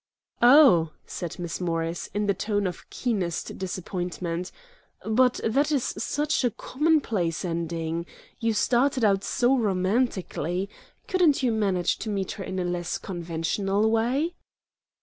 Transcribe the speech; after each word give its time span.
"Oh," 0.41 0.93
said 1.05 1.37
Miss 1.37 1.61
Morris, 1.61 2.09
in 2.15 2.25
the 2.25 2.33
tone 2.33 2.65
of 2.65 2.89
keenest 2.89 3.59
disappointment, 3.59 4.51
"but 5.05 5.39
that 5.43 5.71
is 5.71 5.93
such 5.95 6.43
a 6.43 6.49
commonplace 6.49 7.45
ending! 7.45 8.07
You 8.39 8.53
started 8.55 9.05
out 9.05 9.23
so 9.23 9.55
romantically. 9.55 10.71
Couldn't 11.07 11.43
you 11.43 11.51
manage 11.51 11.99
to 11.99 12.09
meet 12.09 12.31
her 12.31 12.43
in 12.43 12.57
a 12.57 12.65
less 12.65 12.97
conventional 12.97 13.91
way?" 13.91 14.33